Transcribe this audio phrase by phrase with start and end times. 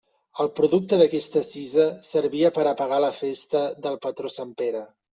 [0.45, 4.87] El producte d'aquesta cisa servia per a pagar la festa del patró sant Pere.